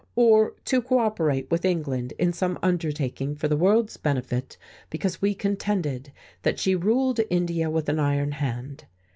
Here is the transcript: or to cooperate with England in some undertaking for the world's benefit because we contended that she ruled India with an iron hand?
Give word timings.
or 0.15 0.55
to 0.65 0.81
cooperate 0.81 1.51
with 1.51 1.63
England 1.63 2.11
in 2.17 2.33
some 2.33 2.57
undertaking 2.63 3.35
for 3.35 3.47
the 3.47 3.55
world's 3.55 3.97
benefit 3.97 4.57
because 4.89 5.21
we 5.21 5.35
contended 5.35 6.11
that 6.41 6.57
she 6.57 6.75
ruled 6.75 7.19
India 7.29 7.69
with 7.69 7.87
an 7.87 7.99
iron 7.99 8.31
hand? 8.31 8.85